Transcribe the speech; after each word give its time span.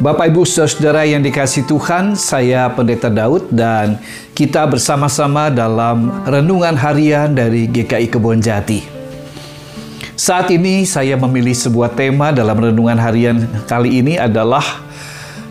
Bapak 0.00 0.32
Ibu 0.32 0.48
Saudara 0.48 1.04
yang 1.04 1.20
dikasih 1.20 1.68
Tuhan, 1.68 2.16
saya 2.16 2.72
Pendeta 2.72 3.12
Daud 3.12 3.52
dan 3.52 4.00
kita 4.32 4.64
bersama-sama 4.64 5.52
dalam 5.52 6.24
renungan 6.24 6.72
harian 6.72 7.36
dari 7.36 7.68
GKI 7.68 8.08
Kebon 8.08 8.40
Jati. 8.40 8.80
Saat 10.16 10.48
ini 10.56 10.88
saya 10.88 11.20
memilih 11.20 11.52
sebuah 11.52 11.92
tema 11.92 12.32
dalam 12.32 12.56
renungan 12.56 12.96
harian 12.96 13.44
kali 13.68 14.00
ini 14.00 14.16
adalah 14.16 14.64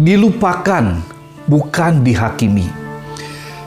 dilupakan 0.00 0.96
bukan 1.44 2.00
dihakimi. 2.00 2.72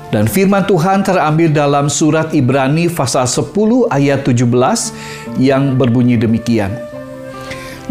Dan 0.09 0.26
firman 0.26 0.65
Tuhan 0.65 1.05
terambil 1.05 1.53
dalam 1.53 1.85
surat 1.85 2.34
Ibrani 2.34 2.90
pasal 2.90 3.29
10 3.29 3.93
ayat 3.93 4.26
17 4.26 4.41
yang 5.37 5.77
berbunyi 5.77 6.17
demikian 6.17 6.92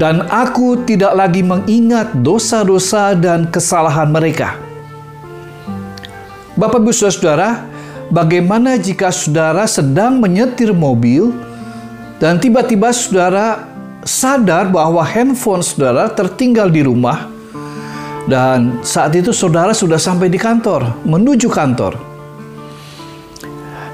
dan 0.00 0.24
aku 0.32 0.84
tidak 0.88 1.12
lagi 1.12 1.44
mengingat 1.44 2.16
dosa-dosa 2.24 3.12
dan 3.12 3.48
kesalahan 3.48 4.08
mereka. 4.08 4.56
Bapak 6.56 6.80
Ibu 6.84 6.92
Saudara, 6.92 7.64
bagaimana 8.12 8.76
jika 8.76 9.08
saudara 9.08 9.64
sedang 9.64 10.20
menyetir 10.20 10.72
mobil 10.72 11.32
dan 12.20 12.36
tiba-tiba 12.36 12.92
saudara 12.92 13.68
sadar 14.04 14.68
bahwa 14.68 15.00
handphone 15.00 15.64
saudara 15.64 16.12
tertinggal 16.12 16.68
di 16.68 16.84
rumah 16.84 17.28
dan 18.28 18.84
saat 18.84 19.16
itu 19.16 19.34
saudara 19.34 19.74
sudah 19.74 19.98
sampai 19.98 20.30
di 20.30 20.38
kantor, 20.38 21.02
menuju 21.02 21.48
kantor. 21.50 21.98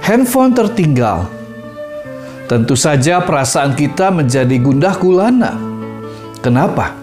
Handphone 0.05 0.57
tertinggal. 0.57 1.29
Tentu 2.49 2.73
saja 2.73 3.21
perasaan 3.21 3.77
kita 3.77 4.09
menjadi 4.09 4.57
gundah 4.57 4.97
gulana 4.97 5.68
Kenapa? 6.39 6.95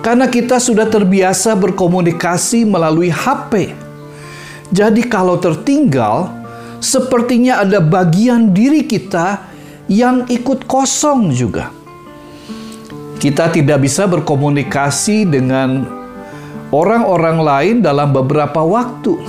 Karena 0.00 0.32
kita 0.32 0.56
sudah 0.56 0.88
terbiasa 0.88 1.52
berkomunikasi 1.60 2.64
melalui 2.64 3.12
HP. 3.12 3.76
Jadi, 4.72 5.04
kalau 5.04 5.36
tertinggal, 5.36 6.32
sepertinya 6.80 7.60
ada 7.60 7.84
bagian 7.84 8.56
diri 8.56 8.88
kita 8.88 9.44
yang 9.92 10.24
ikut 10.24 10.64
kosong 10.64 11.36
juga. 11.36 11.68
Kita 13.20 13.52
tidak 13.52 13.84
bisa 13.84 14.08
berkomunikasi 14.08 15.28
dengan 15.28 15.84
orang-orang 16.72 17.38
lain 17.44 17.76
dalam 17.84 18.08
beberapa 18.16 18.64
waktu. 18.64 19.20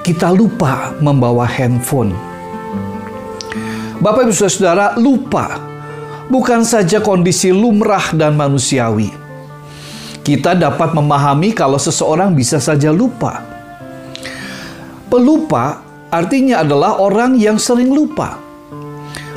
Kita 0.00 0.32
lupa 0.32 0.96
membawa 1.04 1.44
handphone. 1.44 2.16
Bapak 4.00 4.24
Ibu 4.24 4.32
Saudara 4.32 4.96
lupa 4.96 5.75
bukan 6.26 6.66
saja 6.66 6.98
kondisi 7.02 7.54
lumrah 7.54 8.14
dan 8.14 8.34
manusiawi. 8.34 9.10
Kita 10.26 10.58
dapat 10.58 10.90
memahami 10.90 11.54
kalau 11.54 11.78
seseorang 11.78 12.34
bisa 12.34 12.58
saja 12.58 12.90
lupa. 12.90 13.46
Pelupa 15.06 15.86
artinya 16.10 16.66
adalah 16.66 16.98
orang 16.98 17.38
yang 17.38 17.62
sering 17.62 17.94
lupa. 17.94 18.42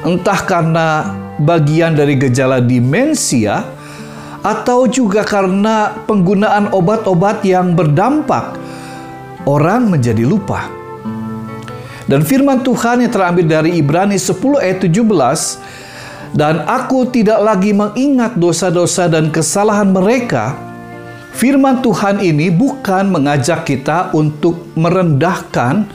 Entah 0.02 0.42
karena 0.50 0.88
bagian 1.38 1.94
dari 1.94 2.18
gejala 2.18 2.58
demensia 2.58 3.62
atau 4.42 4.88
juga 4.90 5.22
karena 5.22 5.94
penggunaan 6.08 6.72
obat-obat 6.74 7.44
yang 7.46 7.78
berdampak, 7.78 8.56
orang 9.46 9.94
menjadi 9.94 10.24
lupa. 10.26 10.72
Dan 12.10 12.26
firman 12.26 12.66
Tuhan 12.66 13.06
yang 13.06 13.14
terambil 13.14 13.46
dari 13.46 13.78
Ibrani 13.78 14.18
10 14.18 14.58
ayat 14.58 14.82
17 14.82 14.90
dan 16.34 16.62
aku 16.70 17.10
tidak 17.10 17.42
lagi 17.42 17.74
mengingat 17.74 18.38
dosa-dosa 18.38 19.10
dan 19.10 19.34
kesalahan 19.34 19.90
mereka. 19.90 20.54
Firman 21.34 21.80
Tuhan 21.80 22.20
ini 22.20 22.52
bukan 22.52 23.10
mengajak 23.10 23.64
kita 23.64 24.12
untuk 24.12 24.76
merendahkan 24.76 25.88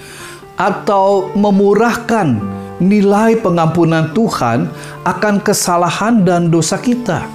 atau 0.55 1.35
memurahkan 1.35 2.39
nilai 2.79 3.39
pengampunan 3.43 4.11
Tuhan 4.15 4.71
akan 5.05 5.35
kesalahan 5.43 6.23
dan 6.23 6.49
dosa 6.49 6.79
kita. 6.79 7.27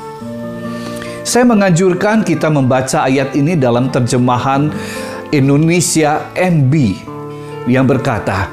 Saya 1.24 1.46
menganjurkan 1.46 2.26
kita 2.26 2.50
membaca 2.50 3.06
ayat 3.06 3.36
ini 3.38 3.54
dalam 3.54 3.92
terjemahan 3.94 4.74
Indonesia 5.30 6.26
MB 6.34 6.74
yang 7.70 7.86
berkata, 7.86 8.50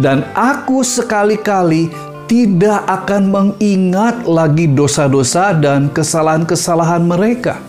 "Dan 0.00 0.24
aku 0.32 0.80
sekali-kali 0.80 2.13
tidak 2.24 2.84
akan 2.88 3.28
mengingat 3.30 4.24
lagi 4.24 4.70
dosa-dosa 4.70 5.52
dan 5.56 5.92
kesalahan-kesalahan 5.92 7.04
mereka. 7.04 7.60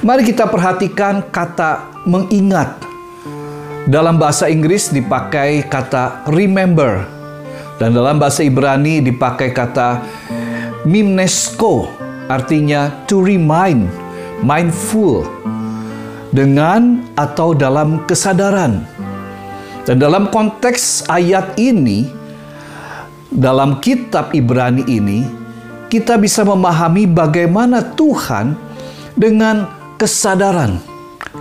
Mari 0.00 0.24
kita 0.24 0.48
perhatikan 0.48 1.28
kata 1.28 2.02
mengingat. 2.08 2.80
Dalam 3.90 4.20
bahasa 4.20 4.46
Inggris 4.46 4.92
dipakai 4.92 5.66
kata 5.66 6.24
remember 6.30 7.04
dan 7.80 7.96
dalam 7.96 8.20
bahasa 8.20 8.44
Ibrani 8.44 9.00
dipakai 9.00 9.56
kata 9.56 10.04
mimnesko 10.84 11.88
artinya 12.28 12.92
to 13.08 13.24
remind, 13.24 13.88
mindful 14.44 15.24
dengan 16.30 17.02
atau 17.18 17.56
dalam 17.56 18.04
kesadaran. 18.06 18.84
Dan 19.88 19.96
dalam 19.96 20.28
konteks 20.28 21.08
ayat 21.08 21.56
ini 21.56 22.19
dalam 23.30 23.78
kitab 23.78 24.34
Ibrani 24.34 24.82
ini, 24.90 25.22
kita 25.86 26.18
bisa 26.18 26.42
memahami 26.42 27.06
bagaimana 27.06 27.82
Tuhan 27.94 28.58
dengan 29.14 29.70
kesadaran, 29.98 30.82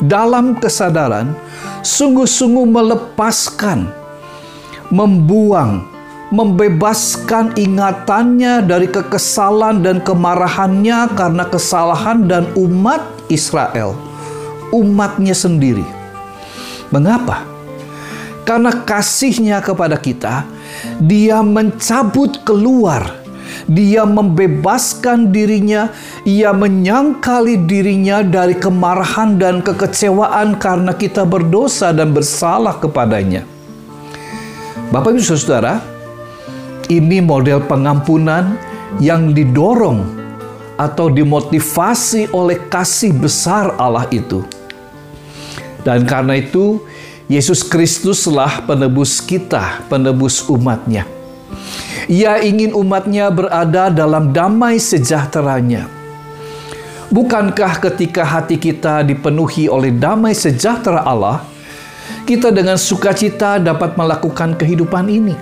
dalam 0.06 0.58
kesadaran, 0.58 1.34
sungguh-sungguh 1.82 2.66
melepaskan, 2.66 3.90
membuang, 4.94 5.86
membebaskan 6.30 7.58
ingatannya 7.58 8.62
dari 8.66 8.86
kekesalan 8.86 9.82
dan 9.82 9.98
kemarahannya 10.02 11.14
karena 11.18 11.44
kesalahan 11.50 12.30
dan 12.30 12.46
umat 12.54 13.02
Israel, 13.34 13.98
umatnya 14.70 15.34
sendiri. 15.34 15.86
Mengapa? 16.90 17.46
Karena 18.46 18.74
kasihnya 18.82 19.62
kepada 19.62 19.94
kita, 19.94 20.42
dia 21.04 21.40
mencabut 21.42 22.44
keluar. 22.44 23.20
Dia 23.70 24.06
membebaskan 24.06 25.30
dirinya, 25.30 25.90
ia 26.26 26.54
menyangkali 26.54 27.70
dirinya 27.70 28.22
dari 28.26 28.58
kemarahan 28.58 29.38
dan 29.38 29.62
kekecewaan 29.62 30.58
karena 30.58 30.94
kita 30.94 31.26
berdosa 31.26 31.94
dan 31.94 32.14
bersalah 32.14 32.78
kepadanya. 32.78 33.46
Bapak 34.90 35.18
Ibu 35.18 35.22
Saudara, 35.22 35.82
ini 36.90 37.22
model 37.22 37.62
pengampunan 37.66 38.58
yang 38.98 39.38
didorong 39.38 40.02
atau 40.80 41.14
dimotivasi 41.14 42.34
oleh 42.34 42.58
kasih 42.74 43.14
besar 43.14 43.78
Allah 43.78 44.10
itu. 44.10 44.42
Dan 45.86 46.10
karena 46.10 46.42
itu, 46.42 46.82
Yesus 47.30 47.62
Kristuslah 47.62 48.66
penebus 48.66 49.22
kita, 49.22 49.86
penebus 49.86 50.50
umatnya. 50.50 51.06
Ia 52.10 52.42
ingin 52.42 52.74
umatnya 52.74 53.30
berada 53.30 53.94
dalam 53.94 54.34
damai 54.34 54.82
sejahteranya. 54.82 55.86
Bukankah 57.14 57.86
ketika 57.86 58.26
hati 58.26 58.58
kita 58.58 59.06
dipenuhi 59.06 59.70
oleh 59.70 59.94
damai 59.94 60.34
sejahtera 60.34 61.06
Allah, 61.06 61.46
kita 62.26 62.50
dengan 62.50 62.82
sukacita 62.82 63.62
dapat 63.62 63.94
melakukan 63.94 64.58
kehidupan 64.58 65.06
ini? 65.06 65.38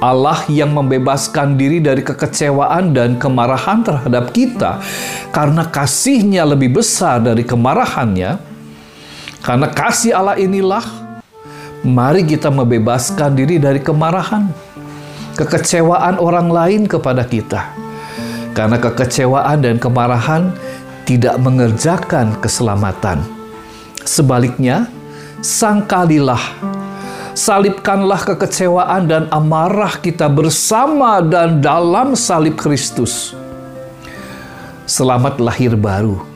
Allah 0.00 0.40
yang 0.48 0.72
membebaskan 0.72 1.60
diri 1.60 1.84
dari 1.84 2.00
kekecewaan 2.00 2.96
dan 2.96 3.20
kemarahan 3.20 3.84
terhadap 3.84 4.32
kita 4.32 4.80
karena 5.36 5.68
kasihnya 5.68 6.48
lebih 6.48 6.80
besar 6.80 7.20
dari 7.20 7.44
kemarahannya, 7.44 8.55
karena 9.46 9.70
kasih 9.70 10.10
Allah 10.10 10.34
inilah, 10.34 10.82
mari 11.86 12.26
kita 12.26 12.50
membebaskan 12.50 13.30
diri 13.38 13.62
dari 13.62 13.78
kemarahan, 13.78 14.50
kekecewaan 15.38 16.18
orang 16.18 16.50
lain 16.50 16.82
kepada 16.90 17.22
kita. 17.22 17.70
Karena 18.58 18.74
kekecewaan 18.82 19.62
dan 19.62 19.78
kemarahan 19.78 20.50
tidak 21.06 21.38
mengerjakan 21.38 22.34
keselamatan. 22.42 23.22
Sebaliknya, 24.02 24.90
sangkalilah, 25.38 26.42
Salibkanlah 27.36 28.24
kekecewaan 28.32 29.12
dan 29.12 29.28
amarah 29.28 30.00
kita 30.00 30.24
bersama 30.24 31.20
dan 31.20 31.60
dalam 31.60 32.16
salib 32.16 32.56
Kristus. 32.56 33.36
Selamat 34.88 35.36
lahir 35.36 35.76
baru. 35.76 36.35